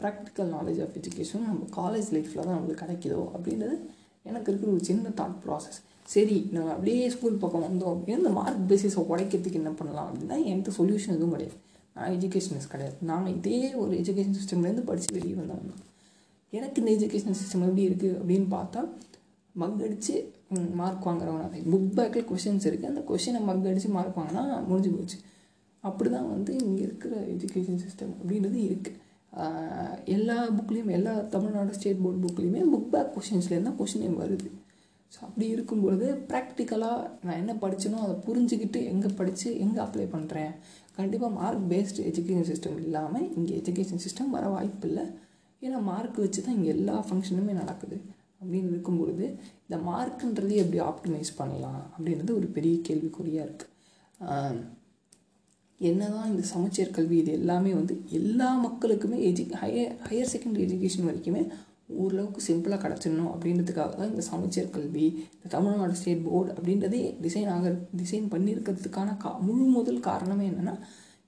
ப்ராக்டிக்கல் 0.00 0.50
நாலேஜ் 0.50 0.80
ஆஃப் 0.82 0.96
எஜுகேஷன் 0.96 1.46
நம்ம 1.46 1.68
காலேஜ் 1.76 2.10
லைஃப்பில் 2.12 2.44
தான் 2.44 2.56
நம்மளுக்கு 2.56 2.82
கிடைக்குதோ 2.84 3.22
அப்படின்றது 3.34 3.76
எனக்கு 4.24 4.50
இருக்கிற 4.52 4.70
ஒரு 4.72 4.84
சின்ன 4.84 5.12
தாட் 5.20 5.40
ப்ராசஸ் 5.44 5.80
சரி 6.12 6.36
நம்ம 6.54 6.70
அப்படியே 6.74 7.02
ஸ்கூல் 7.14 7.40
பக்கம் 7.42 7.66
வந்தோம். 7.66 7.92
அப்படின்னா 7.94 8.20
இந்த 8.22 8.32
மார்க் 8.38 8.64
பேசிஸை 8.70 9.02
உடைக்கிறதுக்கு 9.10 9.60
என்ன 9.62 9.72
பண்ணலாம்? 9.80 10.08
அப்படின்னா 10.10 10.36
என்கிட்ட 10.50 10.72
சொல்யூஷன் 10.78 11.16
எதுவும் 11.16 11.34
கிடையாது. 11.36 11.56
நான் 11.96 12.12
எஜுகேஷனிஸ்ட் 12.16 12.72
கிடையாது. 12.74 12.96
நான் 13.10 13.26
இதே 13.36 13.60
ஒரு 13.82 13.92
எஜுகேஷன் 14.00 14.36
சிஸ்டம்லேருந்து 14.38 14.84
படித்து 14.90 15.16
வெளியே 15.18 15.36
வந்தவன் 15.40 15.70
தான் 15.72 15.86
எனக்கு 16.58 16.80
இந்த 16.82 16.90
எஜுகேஷன் 16.96 17.38
சிஸ்டம் 17.40 17.64
எப்படி 17.66 17.82
இருக்குது 17.88 18.16
அப்படின்னு 18.20 18.48
பார்த்தா 18.56 18.80
மக் 19.54 19.82
அடித்து 19.86 20.14
மார்க் 20.80 21.06
வாங்குறவங்க 21.08 21.60
புக் 21.72 21.90
பேக்கில் 21.98 22.26
கொஷின்ஸ் 22.30 22.66
இருக்குது 22.68 22.90
அந்த 22.92 23.02
கொஷினை 23.10 23.40
மக் 23.48 23.68
அடித்து 23.70 23.90
மார்க் 23.96 24.18
வாங்கினா 24.20 24.42
முடிஞ்சு 24.70 24.90
போச்சு. 24.96 25.18
அப்படி 25.88 26.08
தான் 26.14 26.28
வந்து 26.34 26.52
இங்கே 26.64 26.82
இருக்கிற 26.86 27.12
எஜுகேஷன் 27.34 27.80
சிஸ்டம் 27.84 28.12
அப்படின்றது 28.20 28.58
இருக்குது 28.68 28.98
எல்லா 30.14 30.36
புக்லேயும் 30.56 30.92
எல்லா 30.96 31.12
தமிழ்நாடு 31.34 31.76
ஸ்டேட் 31.78 32.02
போர்டு 32.04 32.24
புக்லேயுமே 32.24 32.62
புக் 32.72 32.90
பேக் 32.94 33.12
கொஷின்ஸ்லேருந்து 33.16 33.68
தான் 33.68 33.78
கொஷினே 33.80 34.10
வருது. 34.22 34.48
ஸோ 35.12 35.18
அப்படி 35.26 35.46
இருக்கும்பொழுது 35.54 36.06
ப்ராக்டிக்கலாக 36.30 37.06
நான் 37.26 37.40
என்ன 37.42 37.52
படித்தனோ 37.62 37.98
அதை 38.04 38.14
புரிஞ்சுக்கிட்டு 38.26 38.80
எங்கே 38.92 39.08
படித்து 39.20 39.48
எங்கே 39.64 39.80
அப்ளை 39.86 40.06
பண்ணுறேன் 40.14 40.52
கண்டிப்பாக 40.98 41.32
மார்க் 41.38 41.66
பேஸ்டு 41.72 42.04
எஜுகேஷன் 42.10 42.48
சிஸ்டம் 42.50 42.78
இல்லாமல் 42.84 43.26
இங்கே 43.38 43.52
எஜுகேஷன் 43.60 44.02
சிஸ்டம் 44.04 44.34
வர 44.36 44.44
வாய்ப்பு 44.54 44.86
இல்லை. 44.88 45.04
ஏன்னா 45.62 45.78
மார்க் 45.90 46.18
வச்சு 46.24 46.40
தான் 46.42 46.56
இங்கே 46.58 46.70
எல்லா 46.76 46.94
ஃபங்க்ஷனுமே 47.08 47.54
நடக்குது. 47.62 47.96
அப்படின்னு 48.40 48.68
இருக்கும்பொழுது 48.74 49.24
இந்த 49.64 49.76
மார்க்குன்றது 49.88 50.54
எப்படி 50.62 50.78
ஆப்டிமைஸ் 50.90 51.32
பண்ணலாம்? 51.40 51.80
அப்படின்றது 51.94 52.32
ஒரு 52.40 52.48
பெரிய 52.56 52.76
கேள்விக்குறியாக 52.88 53.48
இருக்குது 53.48 53.68
என்ன 55.80 56.02
தான் 56.14 56.30
இந்த 56.30 56.42
சமச்சீர் 56.52 56.94
கல்வி 56.96 57.16
இது 57.18 57.32
எல்லாமே 57.32 57.70
வந்து 57.78 57.94
எல்லா 58.18 58.48
மக்களுக்குமே 58.64 59.18
எஜு 59.28 59.44
ஹையர் 59.62 59.92
ஹையர் 60.08 60.32
செகண்டரி 60.32 60.64
எஜுகேஷன் 60.66 61.08
வரைக்குமே 61.08 61.42
ஓரளவுக்கு 61.98 62.40
சிம்பிளாக 62.48 62.80
கிடச்சிடணும் 62.84 63.30
அப்படின்றதுக்காக 63.34 63.92
தான் 63.96 64.10
இந்த 64.10 64.24
சமச்சீர் 64.30 64.72
கல்வி 64.76 65.06
இந்த 65.34 65.50
தமிழ்நாடு 65.50 65.98
ஸ்டேட் 66.00 66.24
போர்டு 66.26 66.50
அப்படின்றதே 66.56 67.02
டிசைன் 67.26 67.50
ஆக 67.54 67.72
டிசைன் 68.00 68.26
பண்ணியிருக்கிறதுக்கான 68.34 69.16
கா 69.16 69.30
முழு 69.46 69.66
முதல் 69.76 70.00
காரணமே 70.00 70.46
என்னென்னா 70.50 70.74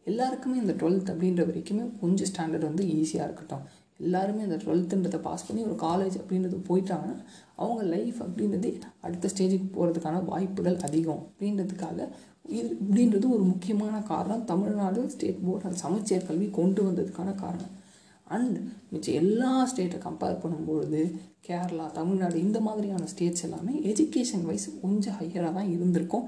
எல்லாருக்குமே 0.06 0.56
இந்த 0.60 0.74
டுவெல்த் 0.80 1.10
அப்படின்ற 1.12 1.42
வரைக்குமே 1.48 1.84
கொஞ்சம் 2.00 2.28
ஸ்டாண்டர்ட் 2.30 2.68
வந்து 2.68 2.84
ஈஸியாக 2.98 3.26
இருக்கட்டும். 3.28 3.64
எல்லாருமே 4.00 4.42
அந்த 4.42 4.56
டுவெல்த்துன்றதை 4.64 5.18
பாஸ் 5.26 5.46
பண்ணி 5.48 5.60
ஒரு 5.68 5.76
காலேஜ் 5.82 6.16
அப்படின்றது 6.20 6.56
போயிட்டாங்கன்னா 6.68 7.16
அவங்க 7.56 7.82
லைஃப் 7.94 8.18
அப்படின்றது 8.22 8.70
அடுத்த 9.00 9.28
ஸ்டேஜுக்கு 9.32 9.68
போகிறதுக்கான 9.76 10.24
வாய்ப்புகள் 10.24 10.78
அதிகம். 10.86 11.22
அப்படின்றதுக்காக 11.28 12.08
இது 12.58 12.68
இப்படின்றது 12.82 13.26
ஒரு 13.36 13.44
முக்கியமான 13.52 14.00
காரணம் 14.12 14.44
தமிழ்நாடு 14.44 15.02
ஸ்டேட் 15.10 15.44
போர்டு 15.44 15.66
அந்த 15.68 15.78
சமச்சீர் 15.84 16.26
கல்வி 16.30 16.50
கொண்டு 16.50 16.82
வந்ததுக்கான 16.88 17.34
காரணம். 17.34 17.72
அண்ட் 18.37 18.56
மிச்சம் 18.93 19.19
எல்லா 19.23 19.50
ஸ்டேட்டை 19.70 19.99
கம்பேர் 20.06 20.40
பண்ணும்பொழுது 20.44 21.00
கேரளா 21.49 21.87
தமிழ்நாடு 21.99 22.37
இந்த 22.46 22.58
மாதிரியான 22.69 23.06
ஸ்டேட்ஸ் 23.12 23.44
எல்லாமே 23.49 23.75
எஜுகேஷன் 23.93 24.44
வைஸ் 24.49 24.67
கொஞ்சம் 24.82 25.17
ஹையராக 25.20 25.52
தான் 25.58 25.70
இருந்திருக்கும். 25.76 26.26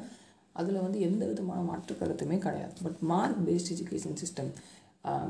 அதில் 0.60 0.84
வந்து 0.84 0.98
எந்த 1.08 1.22
விதமான 1.30 1.60
மாற்று 1.68 1.94
கருத்துமே 2.00 2.36
கிடையாது. 2.46 2.74
But 2.86 3.00
mark 3.12 3.40
based 3.46 3.72
education 3.74 4.18
system 4.22 4.50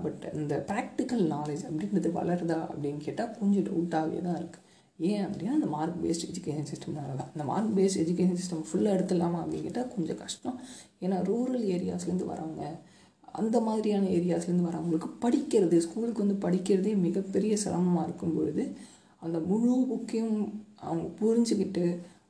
but 0.02 0.24
இந்த 0.40 0.54
ப்ராக்டிக்கல் 0.70 1.24
நாலேஜ் 1.34 1.62
அப்படின்றது 1.68 2.10
வளருதா 2.18 2.58
அப்படின்னு 2.70 3.00
கேட்டால் 3.06 3.32
கொஞ்சம் 3.38 3.66
டவுட்டாகவே 3.68 4.18
தான் 4.26 4.38
இருக்குது 4.40 4.62
ஏன் 4.98 5.24
அப்படின்னா 5.26 5.54
அந்த 5.58 5.68
மார்க் 5.76 5.96
பேஸ்ட் 6.02 6.26
எஜுகேஷன் 6.30 6.68
சிஸ்டம்னால 6.72 7.14
தான். 7.20 7.30
இந்த 7.34 7.44
மார்க் 7.48 7.72
பேஸ்ட் 7.78 8.00
எஜுகேஷன் 8.02 8.38
சிஸ்டம் 8.40 8.66
ஃபுல்லாக 8.68 8.96
எடுத்துடலாமா 8.96 9.38
அப்படின்னு 9.42 9.66
கேட்டால் 9.68 9.90
கொஞ்சம் 9.94 10.20
கஷ்டம். 10.24 10.58
ஏன்னா 11.04 11.16
ரூரல் 11.30 11.64
ஏரியாஸ்லேருந்து 11.76 12.28
வரவங்க 12.32 12.62
அந்த 13.40 13.56
மாதிரியான 13.66 14.10
ஏரியாஸ்லேருந்து 14.18 14.68
வரவங்களுக்கு 14.70 15.08
படிக்கிறது 15.24 15.76
ஸ்கூலுக்கு 15.84 16.24
வந்து 16.24 16.38
படிக்கிறதே 16.44 16.92
மிகப்பெரிய 17.06 17.54
சிரமமாக 17.62 18.06
இருக்கும் 18.06 18.34
பொழுது 18.36 18.64
அந்த 19.24 19.38
முழு 19.50 19.76
புக்கையும் 19.90 20.36
அவங்க 20.86 21.06
புரிஞ்சுக்கிட்டு 21.20 21.84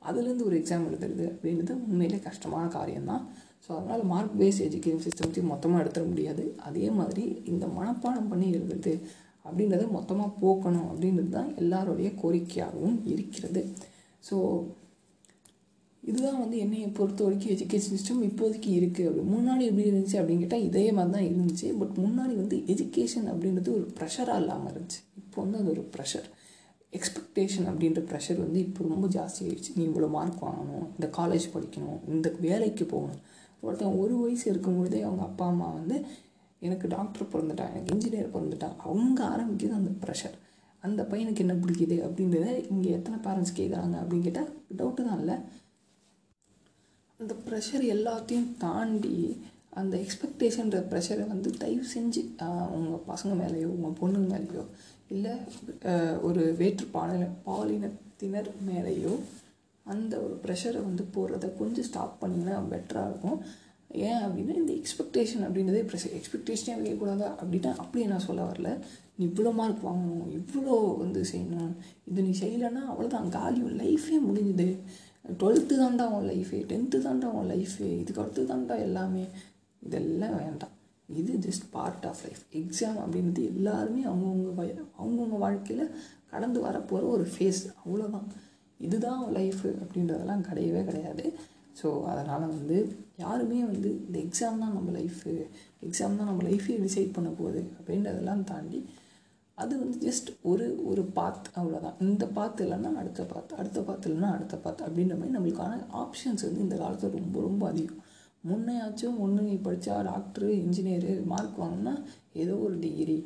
அதுலேருந்து 0.09 0.47
ஒரு 0.49 0.57
எக்ஸாம் 0.61 0.87
எழுதுறது 0.89 1.25
அப்படின்றது 1.33 1.75
உண்மையிலே 1.89 2.19
கஷ்டமான 2.29 2.65
காரியம்தான். 2.77 3.23
ஸோ 3.65 3.71
அதனால் 3.77 4.03
மார்க் 4.13 4.35
பேஸ்ட் 4.41 4.65
எஜுகேஷன் 4.67 5.05
சிஸ்டத்தையும் 5.05 5.53
மொத்தமாக 5.53 5.83
எடுத்துட 5.83 6.05
முடியாது. 6.11 6.45
அதே 6.69 6.87
மாதிரி 6.99 7.25
இந்த 7.53 7.65
மனப்பாடம் 7.77 8.31
பண்ணி 8.33 8.47
எழுதுறது 8.57 8.93
அப்படின்றத 9.47 9.85
மொத்தமாக 9.97 10.37
போக்கணும் 10.43 10.89
அப்படின்றது 10.91 11.31
தான் 11.39 11.51
எல்லாருடைய 11.63 12.11
கோரிக்கையாகவும் 12.23 12.99
இருக்கிறது. 13.13 13.63
ஸோ 14.25 14.37
இதுதான் 16.11 16.41
வந்து 16.43 16.57
என்னையை 16.65 16.89
பொறுத்த 16.99 17.21
வரைக்கும் 17.27 17.53
எஜுகேஷன் 17.55 17.95
சிஸ்டம் 17.97 18.23
இப்போதைக்கு 18.29 18.71
இருக்குது 18.79 19.07
அப்படி 19.09 19.25
முன்னாடி 19.35 19.63
எப்படி 19.71 19.85
இருந்துச்சு 19.91 20.17
அப்படின்னு 20.21 20.43
கேட்டால் 20.45 20.67
இதே 20.69 20.85
மாதிரி 20.97 21.13
தான் 21.17 21.29
இருந்துச்சு. 21.31 21.69
பட் 21.81 21.95
முன்னாடி 22.05 22.35
வந்து 22.43 22.57
எஜுகேஷன் 22.75 23.29
அப்படின்றது 23.33 23.71
ஒரு 23.79 23.87
ப்ரெஷராக 23.99 24.43
இல்லாமல் 24.43 24.71
இருந்துச்சு. 24.73 25.01
இப்போ 25.23 25.39
வந்து 25.45 25.59
அது 25.61 25.71
ஒரு 25.75 25.85
ப்ரெஷர் 25.95 26.29
எக்ஸ்பெக்டேஷன் 26.99 27.67
அப்படின்ற 27.71 28.01
ப்ரெஷர் 28.11 28.39
வந்து 28.45 28.59
இப்போ 28.67 28.89
ரொம்ப 28.95 29.07
ஜாஸ்தி 29.17 29.41
ஆயிடுச்சு. 29.47 29.73
நீ 29.79 29.83
இவ்வளோ 29.91 30.11
மார்க் 30.17 30.45
வாங்கணும் 30.49 30.87
இந்த 30.97 31.09
காலேஜ் 31.19 31.47
படிக்கணும் 31.55 31.99
இந்த 32.15 32.29
வேலைக்கு 32.47 32.87
போகணும். 32.95 33.23
ஒருத்தன் 33.67 33.99
ஒரு 34.03 34.15
வயசு 34.23 34.45
இருக்கும்பொழுதே 34.53 35.03
அவங்க 35.09 35.25
அப்பா 35.31 35.47
அம்மா 35.53 35.69
வந்து 35.79 35.97
எனக்கு 36.63 36.87
டாக்டர் 36.95 37.31
பிறந்துட்டான் 37.33 37.73
எனக்கு 37.73 37.93
இன்ஜினியர் 37.95 38.35
பிறந்துட்டான். 38.35 38.77
அவங்க 38.89 39.21
ஆரம்பிக்கிறது 39.33 39.81
அந்த 39.81 39.93
ப்ரெஷர் 40.05 40.37
அந்த 40.83 41.03
பையனுக்கு 41.11 41.43
என்ன 41.45 41.55
பிடிக்குது 41.61 41.97
அப்படின்றத 42.07 42.49
இங்கே 42.73 42.91
எத்தனை 42.97 43.19
பேரண்ட்ஸ் 43.27 43.59
கேட்குறாங்க 43.59 43.97
அப்படின்னு 44.03 44.27
கேட்டால் 44.27 44.51
டவுட்டு 44.79 45.03
தான் 45.09 45.21
இல்லை. 45.23 45.37
அந்த 47.21 47.35
ப்ரெஷர் 47.47 47.85
எல்லாத்தையும் 47.94 48.49
தாண்டி 48.64 49.18
அந்த 49.80 49.94
எக்ஸ்பெக்டேஷன்ற 50.04 50.78
ப்ரெஷரை 50.90 51.25
வந்து 51.33 51.50
தயவு 51.62 51.87
செஞ்சு 51.92 52.23
உங்கள் 52.76 53.04
பசங்க 53.11 53.33
மேலேயோ 53.40 53.68
உங்கள் 53.76 53.97
பொண்ணுங்க 54.00 54.28
மேலேயோ 54.35 54.64
இல்லை 55.14 55.35
ஒரு 56.28 56.42
வேற்று 56.61 56.87
பாலின 56.97 57.28
பாலினத்தினர் 57.47 58.50
மேலேயோ 58.71 59.14
அந்த 59.87 60.12
ஒரு 60.25 60.35
ப்ரெஷரை 60.44 60.80
வந்து 60.88 61.04
போடுறத 61.14 61.49
கொஞ்சம் 61.61 61.87
ஸ்டாப் 61.88 62.21
பண்ணிங்கன்னா 62.21 62.54
பெட்டராக 62.73 63.11
இருக்கும். 63.11 63.38
ஏன் 64.09 64.23
அப்படின்னா 64.26 64.54
இந்த 64.61 64.73
எக்ஸ்பெக்டேஷன் 64.80 65.44
அப்படின்றதே 65.47 65.83
ப்ரெஷர் 65.90 66.14
எக்ஸ்பெக்டேஷனே 66.18 66.76
வைக்கக்கூடாதா? 66.78 67.28
அப்படின்னா 67.40 67.73
அப்படியே 67.83 68.06
நான் 68.12 68.26
சொல்ல 68.28 68.42
வரல. 68.50 68.71
நீ 69.16 69.23
இவ்வளோ 69.30 69.50
மார்க் 69.59 69.88
வாங்கணும் 69.88 70.30
இவ்வளோ 70.38 70.76
வந்து 71.02 71.21
செய்யணும். 71.33 71.75
இது 72.11 72.23
நீ 72.28 72.33
செய்யலைன்னா 72.40 72.83
அவ்வளோதான் 72.92 73.35
காலியும் 73.37 73.76
லைஃபே 73.83 74.18
முடிஞ்சுது. 74.28 74.68
டுவெல்த்து 75.25 75.75
தாண்டா 75.83 76.04
உன் 76.16 76.28
லைஃபு 76.33 76.57
டென்த்து 76.71 76.99
தாண்டா 77.07 77.28
உன் 77.38 77.50
லைஃபு 77.52 77.85
இதுக்கு 78.00 78.23
அடுத்து 78.23 78.43
தாண்டா 78.50 78.75
எல்லாமே. 78.87 79.25
இதெல்லாம் 79.83 80.37
வேண்டாம். 80.43 80.75
இது 81.21 81.33
just 81.47 81.66
part 81.76 82.04
of 82.11 82.23
life 82.26 82.43
exam 82.61 82.99
அப்படின்றது 83.02 83.43
எல்லாருமே 83.52 84.02
அவங்கவுங்க 84.11 84.52
வய 84.59 84.71
அவங்கவுங்க 85.00 85.38
வாழ்க்கையில் 85.47 85.93
கடந்து 86.33 86.61
வரப்போகிற 86.66 87.09
ஒரு 87.16 87.25
ஃபேஸ் 87.33 87.62
அவ்வளோதான் 87.81 88.28
இதுதான் 88.81 89.21
லைஃபு 89.38 89.69
அப்படின்றதெல்லாம் 89.83 90.47
கிடையவே 90.49 90.83
கிடையாது. 90.88 91.25
ஸோ 91.81 91.88
அதனால் 92.11 92.45
வந்து 92.57 92.76
யாருமே 93.25 93.61
வந்து 93.71 93.90
இந்த 94.07 94.16
எக்ஸாம் 94.26 94.61
தான் 94.62 94.75
நம்ம 94.76 94.90
லைஃபு 94.99 95.33
எக்ஸாம் 95.87 96.19
தான் 96.21 96.31
நம்ம 96.31 96.45
லைஃபே 96.50 96.76
டிசைட் 96.85 97.16
பண்ண 97.16 97.31
போகுது 97.40 97.62
அப்படின்றதெல்லாம் 97.78 98.45
தாண்டி 98.50 98.81
அது 99.59 99.73
வந்து 99.81 99.99
ஜஸ்ட் 100.07 100.29
ஒரு 100.51 100.65
ஒரு 100.91 101.03
பாத் 101.17 101.49
அவ்வளோதான் 101.59 101.99
இந்த 102.07 102.25
பாத் 102.37 102.63
இல்லைன்னா 102.65 102.91
அடுத்த 103.01 103.23
பாத் 103.33 103.53
அடுத்த 103.59 103.81
பாத் 103.81 104.07
இல்லைன்னா 104.09 104.31
அடுத்த 104.37 104.57
பாத் 104.57 104.83
அப்படின்ற 104.87 105.15
மாதிரி 105.19 105.37
நம்மளுக்கான 105.37 105.79
ஆப்ஷன்ஸ் 106.03 106.45
வந்து 106.47 106.65
இந்த 106.67 106.77
காலத்தில் 106.77 107.17
ரொம்ப 107.19 107.37
ரொம்ப 107.41 107.63
அதிகம். 107.69 108.01
முன்னையாச்சும் 108.45 109.21
ஒன்று 109.25 109.43
நீ 109.43 109.55
படித்தா 109.67 109.95
டாக்டரு 110.09 110.49
இன்ஜினியரு 110.63 111.13
மார்க் 111.33 111.63
வாங்கினா 111.63 111.95
ஏதோ 112.43 112.57
ஒரு 112.67 112.77
டிகிரி 112.79 113.19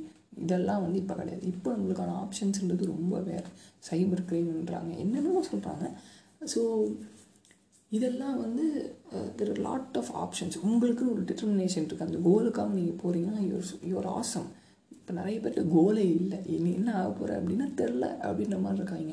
இதெல்லாம் 0.43 0.83
வந்து 0.85 0.99
இப்போ 1.03 1.15
கிடையாது. 1.15 1.43
இப்போ 1.53 1.69
நம்மளுக்கான 1.73 2.17
ஆப்ஷன்ஸ்ன்றது 2.25 2.85
ரொம்ப 2.87 3.15
வேறு. 3.31 3.49
சைபர் 3.89 4.27
கிரைம்ன்றாங்க 4.29 4.93
என்னென்னமோ 5.05 5.43
சொல்கிறாங்க 5.53 5.87
ஸோ 6.53 6.61
இதெல்லாம் 7.93 8.39
வந்து 8.45 8.65
தெர் 9.39 9.59
லாட் 9.67 9.97
ஆஃப் 9.97 10.13
ஆப்ஷன்ஸ் 10.23 10.57
உங்களுக்குன்னு 10.67 11.15
ஒரு 11.15 11.23
டிட்டர்மினேஷன் 11.23 11.85
இருக்குது 11.85 12.09
அந்த 12.09 12.19
கோலுக்காக 12.27 12.75
நீங்கள் 12.79 13.01
போகிறீங்கன்னா 13.03 13.43
யுவர் 13.47 13.71
யுவர் 13.91 14.09
ஆசம் 14.19 14.49
இப்போ 15.09 15.21
நிறைய 15.21 15.37
பேருக்கு 15.43 15.63
கோலே 15.75 16.03
இல்லை. 16.23 16.39
இனி 16.55 16.71
என்ன 16.79 16.91
ஆக 17.01 17.11
போகிற 17.19 17.37
அப்படின்னா 17.41 17.67
தெரில 17.79 18.07
அப்படின்ற 18.27 18.57
மாதிரி 18.65 18.79
இருக்காங்க. 18.81 19.13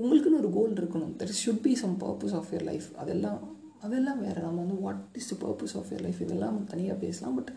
உங்களுக்குன்னு 0.00 0.38
ஒரு 0.42 0.50
கோல் 0.56 0.76
இருக்கணும். 0.80 1.14
There 1.20 1.32
should 1.40 1.62
be 1.64 1.72
some 1.80 1.96
purpose 2.02 2.34
of 2.40 2.50
your 2.54 2.64
life 2.68 2.86
அதெல்லாம் 3.02 3.40
அதெல்லாம் 3.86 4.20
வேறு. 4.26 4.38
நம்ம 4.44 4.60
வந்து 4.64 4.76
what 4.84 5.02
is 5.20 5.30
the 5.32 5.36
purpose 5.44 5.74
of 5.80 5.90
your 5.92 6.04
life 6.06 6.20
இதெல்லாம் 6.26 6.58
தனியாக 6.72 6.98
பேசலாம். 7.04 7.34
பட் 7.38 7.52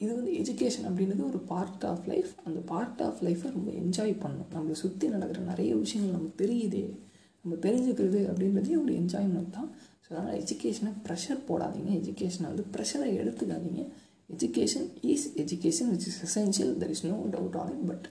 இது 0.00 0.10
வந்து 0.18 0.32
எஜுகேஷன் 0.40 0.88
அப்படின்றது 0.90 1.24
ஒரு 1.30 1.40
பார்ட் 1.52 1.86
ஆஃப் 1.92 2.06
லைஃப் 2.12 2.32
அந்த 2.44 2.60
பார்ட் 2.72 3.02
ஆஃப் 3.08 3.22
லைஃப்பை 3.28 3.50
ரொம்ப 3.58 3.70
என்ஜாய் 3.82 4.14
பண்ணணும். 4.22 4.50
நம்மளை 4.56 4.78
சுற்றி 4.84 5.08
நடக்கிற 5.08 5.42
நிறைய 5.52 5.76
விஷயங்கள் 5.76 6.16
நமக்கு 6.18 6.44
தெரியுதே. 6.44 6.84
நம்ம 7.42 7.58
தெரிஞ்சுக்கிறது 7.66 8.22
அப்படின்றதே 8.30 8.76
ஒரு 8.84 8.94
என்ஜாய்மெண்ட் 9.02 9.56
தான். 9.58 9.70
ஸோ 10.04 10.08
அதனால் 10.14 10.38
எஜுகேஷனை 10.44 10.94
ப்ரெஷர் 11.08 11.48
போடாதீங்க. 11.50 11.92
எஜுகேஷனை 12.02 12.48
வந்து 12.52 12.66
ப்ரெஷரை 12.76 13.10
எடுத்துக்காதீங்க. 13.22 13.84
Education 14.30 14.88
is 15.12 15.26
education 15.42 15.90
which 15.94 16.08
is 16.10 16.20
essential 16.28 16.72
there 16.82 16.92
is 16.96 17.04
no 17.12 17.18
doubt 17.36 17.58
on 17.62 17.72
it 17.74 17.86
but 17.86 18.06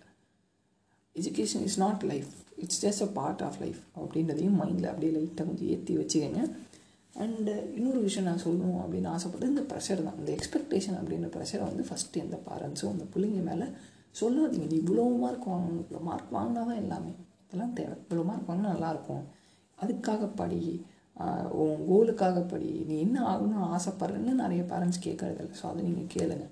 education 1.15 1.65
is 1.69 1.79
not 1.85 2.03
life 2.11 2.31
it's 2.63 2.81
just 2.85 3.03
a 3.07 3.09
part 3.19 3.43
of 3.47 3.59
life 3.61 3.79
அப்படின்றதையும் 3.97 4.57
மைண்டில் 4.61 4.89
அப்படியே 4.91 5.11
லைட்டாக 5.17 5.45
கொஞ்சம் 5.45 5.69
ஏற்றி 5.75 5.93
வச்சுக்கோங்க. 5.97 6.41
அண்டு 7.13 7.53
uh, 7.53 7.61
இன்னொரு 7.77 7.99
விஷயம் 7.99 8.27
நான் 8.29 8.43
சொல்லணும் 8.43 8.79
அப்படின்னு 8.81 9.07
ஆசைப்பட்டது 9.13 9.53
இந்த 9.53 9.63
ப்ரெஷர் 9.71 10.03
தான். 10.07 10.17
இந்த 10.17 10.29
எக்ஸ்பெக்டேஷன் 10.37 10.97
அப்படின்ற 10.99 11.29
ப்ரெஷரை 11.35 11.63
வந்து 11.69 11.83
ஃபஸ்ட்டு 11.89 12.21
எந்த 12.23 12.37
பேரண்ட்ஸும் 12.49 12.91
அந்த 12.91 13.05
பிள்ளைங்க 13.13 13.41
மேலே 13.41 13.67
சொல்லாதீங்க. 14.21 14.67
நீ 14.71 14.77
இவ்வளோ 14.79 15.05
மார்க் 15.23 15.47
வாங்கணும் 15.51 15.81
இவ்வளோ 15.83 16.01
மார்க் 16.01 16.29
வாங்கினா 16.37 16.61
தான் 16.69 16.81
எல்லாமே. 16.83 17.11
இதெல்லாம் 17.45 17.73
தேவை. 17.73 17.95
இவ்வளோ 18.03 18.23
மார்க் 18.23 18.49
வாங்கினா 18.49 18.73
நல்லாயிருக்கும் 18.75 19.25
அதுக்காக 19.77 20.29
படி 20.35 20.61
உன் 21.61 21.79
கோலுக்காக 21.89 22.39
படி 22.51 22.69
நீ 22.89 22.95
என்ன 23.05 23.17
ஆகணும்னு 23.31 23.69
ஆசைப்பட்றேன்னு 23.75 24.33
நிறைய 24.43 24.61
பேரண்ட்ஸ் 24.71 25.05
கேட்கறதில்ல 25.05 25.57
ஸோ 25.61 25.65
அதை 25.71 25.81
நீங்கள் 25.87 26.11
கேளுங்க. 26.15 26.45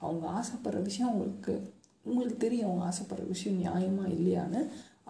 அவங்க 0.00 0.24
ஆசைப்படுற 0.38 0.80
விஷயம் 0.88 1.10
உங்களுக்கு 1.14 1.54
உங்களுக்கு 2.08 2.38
தெரியும். 2.44 2.68
அவங்க 2.68 2.84
ஆசைப்படுற 2.90 3.24
விஷயம் 3.34 3.60
நியாயமாக 3.62 4.12
இல்லையான்னு. 4.16 4.60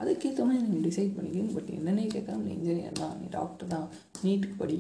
அதுக்கேற்ற 0.01 0.41
மாதிரி 0.47 0.63
நீங்கள் 0.65 0.87
டிசைட் 0.89 1.15
பண்ணிக்கணும் 1.17 1.55
பட் 1.57 1.71
என்னென்ன 1.77 2.07
கேட்காம 2.15 2.43
நீ 2.47 2.51
இன்ஜினியர் 2.57 3.01
தான் 3.03 3.15
நீ 3.21 3.27
டாக்டர் 3.37 3.71
தான் 3.75 3.87
நீட்டுக்கு 4.25 4.57
படி 4.63 4.79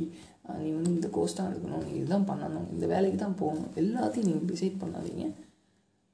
நீ 0.62 0.68
வந்து 0.76 0.90
இந்த 0.96 1.08
கோர்ஸ் 1.16 1.36
தான் 1.38 1.48
எடுக்கணும் 1.50 1.84
நீ 1.86 1.92
இதுதான் 2.00 2.28
பண்ணணும் 2.30 2.66
இந்த 2.74 2.86
வேலைக்கு 2.94 3.18
தான் 3.22 3.38
போகணும். 3.42 3.70
எல்லாத்தையும் 3.82 4.28
நீங்கள் 4.28 4.50
டிசைட் 4.52 4.82
பண்ணாதீங்க. 4.82 5.24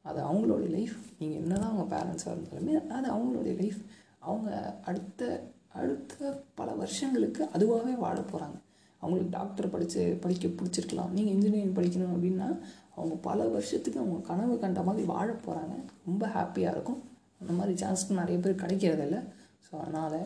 அது 0.04 0.20
அவங்களுடைய 0.28 0.68
லைஃப் 0.76 0.94
நீங்கள் 1.18 1.40
என்ன 1.42 1.52
தான் 1.62 1.72
அவங்க 1.72 1.86
பேரண்ட்ஸாக 1.94 2.34
இருந்தாலுமே 2.34 2.74
அது 2.98 3.06
அவங்களுடைய 3.14 3.54
லைஃப் 3.62 3.80
அவங்க 4.28 4.50
அடுத்த 4.90 5.30
அடுத்த 5.78 6.42
பல 6.54 6.68
வருஷங்களுக்கு 6.80 7.42
அதுவாகவே 7.54 7.94
வாழ 8.04 8.16
போகிறாங்க 8.20 8.58
அவங்களுக்கு 9.02 9.36
டாக்டர் 9.36 9.70
படித்து 9.70 10.02
படிக்க 10.24 10.48
பிடிச்சிருக்கலாம். 10.48 11.12
நீங்கள் 11.16 11.34
இன்ஜினியரிங் 11.36 11.76
படிக்கணும் 11.78 12.12
அப்படின்னா 12.14 12.48
அவங்க 12.96 13.14
பல 13.28 13.46
வருஷத்துக்கு 13.54 14.00
அவங்க 14.00 14.18
கனவு 14.28 14.54
கண்ட 14.58 14.80
மாதிரி 14.82 15.04
வாழ 15.06 15.28
போகிறாங்க 15.46 15.76
ரொம்ப 16.06 16.26
ஹாப்பியாக 16.26 16.74
இருக்கும். 16.74 17.00
அந்த 17.40 17.52
மாதிரி 17.52 17.74
சான்ஸ்க்கு 17.82 18.20
நிறைய 18.20 18.38
பேர் 18.40 18.62
கிடைக்கிறதில்ல. 18.62 19.18
ஸோ 19.66 19.72
அதனால் 19.80 20.18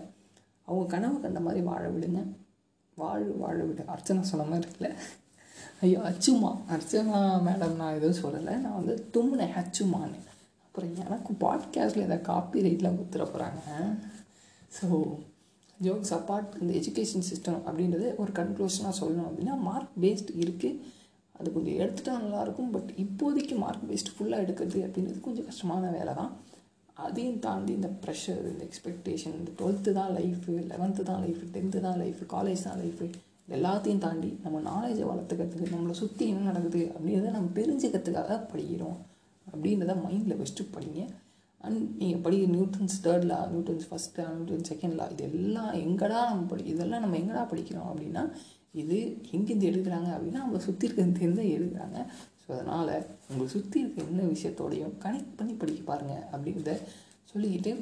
அவங்க 0.68 0.86
கனவு 0.94 1.16
கண்ட 1.20 1.40
மாதிரி 1.40 1.62
வாழ 1.70 1.84
விடுங்க. 1.88 2.22
வாழ் 2.96 3.26
வாழ 3.44 3.56
விடு. 3.62 3.82
அர்ச்சனா 3.94 4.20
சொன்ன 4.32 4.48
மாதிரி 4.52 4.70
இல்லை 4.76 4.92
ஐயோ 5.80 5.98
அச்சுமா. 6.10 6.50
அர்ச்சனா 6.74 7.20
மேடம் 7.48 7.78
நான் 7.80 7.96
எதுவும் 7.98 8.20
சொல்லலை. 8.24 8.54
நான் 8.64 8.78
வந்து 8.80 8.94
தும்முனேன் 9.14 9.56
அச்சுமான்னு. 9.62 10.20
அப்புறம் 10.66 10.94
எனக்கு 11.02 11.32
பாட்காஸ்ட்டில் 11.44 12.06
எதாவது 12.06 12.28
காப்பி 12.30 12.64
ரைட்டில் 12.66 12.96
கொடுத்துட 12.96 13.24
போகிறாங்க 13.32 13.60
ஸோ 14.78 14.86
ஜோக்ஸ் 15.80 16.12
அப்பார்ட் 16.16 16.52
இந்த 16.60 16.72
எஜுகேஷன் 16.80 17.26
சிஸ்டம் 17.30 17.60
அப்படின்றது 17.66 18.06
ஒரு 18.16 18.32
கன்க்ளூஷனாக 18.32 18.94
சொல்லணும் 19.00 19.28
அப்படின்னா 19.28 19.56
மார்க் 19.68 19.96
பேஸ்ட் 20.04 20.30
இருக்குது 20.42 20.80
அது 21.34 21.48
கொஞ்சம் 21.52 21.78
எடுத்துட்டால் 21.82 22.22
நல்லாயிருக்கும் 22.22 22.70
பட் 22.70 22.90
இப்போதைக்கு 23.04 23.56
மார்க் 23.64 23.86
பேஸ்ட் 23.90 24.12
ஃபுல்லாக 24.14 24.44
எடுக்கிறது 24.44 24.80
அப்படின்றது 24.86 25.20
கொஞ்சம் 25.20 25.48
கஷ்டமான 25.50 25.90
வேலை 25.90 26.14
தான் 26.14 26.32
அதையும் 27.06 27.40
தாண்டி 27.46 27.72
இந்த 27.72 27.88
ப்ரெஷர் 28.02 28.44
இந்த 28.52 28.62
எக்ஸ்பெக்டேஷன் 28.64 29.34
இந்த 29.40 29.50
டுவெல்த்து 29.58 29.92
தான் 29.92 30.12
லைஃபு 30.18 30.52
லெவன்த்து 30.72 31.02
தான் 31.02 31.22
லைஃபு 31.24 31.46
டென்த்து 31.56 31.80
தான் 31.86 31.98
லைஃபு 32.02 32.24
காலேஜ் 32.34 32.66
தான் 32.68 32.80
லைஃபு 32.82 33.06
எல்லாத்தையும் 33.56 34.04
தாண்டி 34.04 34.30
நம்ம 34.44 34.60
நாலேஜை 34.70 35.04
வளர்த்துக்கிறதுக்கு 35.10 35.74
நம்மளை 35.74 35.94
சுற்றி 36.00 36.24
என்ன 36.28 36.46
நடக்குது 36.50 36.80
அப்படின்றத 36.94 37.30
நம்ம 37.30 37.52
தெரிஞ்சுக்கிறதுக்காக 37.58 38.38
படிக்கிறோம். 38.52 38.96
அப்படின்றத 39.46 39.94
மைண்டில் 40.04 40.38
வச்சுட்டு 40.38 40.64
படிங்க. 40.76 41.02
அண்ட் 41.66 41.80
நீங்கள் 42.00 42.22
படிக்கிற 42.24 42.50
Newton's 42.56 42.96
third 43.06 43.26
law 43.32 43.38
Newton's 43.52 43.88
first 43.90 44.18
law 44.20 44.26
Newton 44.36 44.68
second 44.70 44.96
law 45.00 45.06
இது 45.14 45.24
எல்லாம் 45.30 45.72
எங்கடா 45.84 46.20
நம்ம 46.30 46.46
படி 46.52 46.64
இதெல்லாம் 46.74 47.04
நம்ம 47.04 47.18
எங்கடா 47.22 47.44
படிக்கிறோம் 47.52 47.90
அப்படின்னா 47.90 48.24
இது 48.82 48.96
எங்கேருந்து 49.36 49.68
எடுக்கிறாங்க 49.72 50.08
அப்படின்னா 50.14 50.40
நம்மளை 50.44 50.62
சுற்றி 50.68 50.86
இருக்கிறது 50.88 51.44
எடுக்கிறாங்க. 51.56 51.98
ஸோ 52.42 52.48
அதனால் 52.56 52.90
உங்களை 53.28 53.46
சுற்றி 53.54 53.78
இருக்க 53.82 54.02
என்ன 54.10 54.26
விஷயத்தோடையும் 54.32 54.92
கனெக்ட் 55.04 55.38
பண்ணி 55.38 55.54
படிக்க 55.62 55.80
பாருங்கள் 55.92 56.26
அப்படின்றத 56.32 56.74
சொல்லிக்கிட்டு 57.30 57.72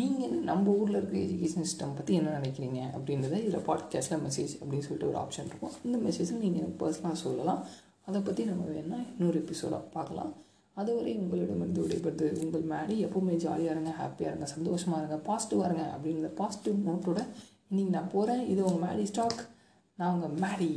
நீங்கள் 0.00 0.36
நம்ம 0.50 0.72
ஊரில் 0.80 0.98
இருக்க 0.98 1.16
எஜுகேஷன் 1.24 1.66
சிஸ்டம் 1.66 1.96
பற்றி 1.98 2.12
என்ன 2.20 2.30
நினைக்கிறீங்க 2.38 2.80
அப்படின்றத 2.96 3.34
இதில் 3.42 3.66
பாட்காஸ்ட்டில் 3.68 4.22
மெசேஜ் 4.26 4.54
அப்படின்னு 4.60 4.86
சொல்லிட்டு 4.86 5.10
ஒரு 5.10 5.18
ஆப்ஷன் 5.24 5.50
இருக்கும். 5.50 5.74
அந்த 5.84 5.98
மெசேஜை 6.06 6.38
நீங்கள் 6.44 6.72
பர்சனலாக 6.80 7.18
சொல்லலாம். 7.26 7.60
அதை 8.08 8.20
பற்றி 8.20 8.44
நம்ம 8.50 8.64
வேணால் 8.74 9.06
இன்னொரு 9.12 9.38
எபிசோடாக 9.44 9.82
பார்க்கலாம். 9.96 10.32
அதுவரை 10.80 11.12
உங்களிடமிருந்து 11.22 11.82
விடைபெறுது 11.82 12.28
உங்கள் 12.44 12.68
மேடி. 12.72 12.94
எப்போவுமே 13.06 13.34
ஜாலியாக 13.44 13.74
இருங்க 13.74 13.92
ஹாப்பியாக 14.00 14.30
இருங்க 14.30 14.46
சந்தோஷமாக 14.54 15.00
இருங்க 15.02 15.18
பாசிட்டிவாக 15.28 15.68
இருங்க 15.68 15.84
அப்படின்ற 15.94 16.30
பாசிட்டிவ் 16.40 16.78
நோட்டோட 16.88 17.20
இன்றைக்கி 17.70 17.92
நான் 17.96 18.14
போகிறேன் 18.16 18.42
இது 18.52 18.60
உங்கள் 18.68 18.82
மேடி 18.86 19.04
ஸ்டாக் 19.12 19.42
நான் 19.98 20.14
உங்கள் 20.14 20.36
மேடி. 20.44 20.72